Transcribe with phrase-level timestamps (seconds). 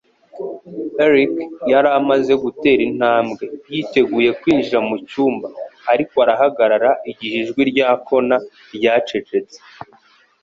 [1.05, 1.35] Eric
[1.71, 5.47] yari amaze gutera intambwe, yiteguye kwinjira mu cyumba,
[5.91, 8.41] ariko arahagarara igihe ijwi rya Connor
[8.75, 9.57] ryacecetse.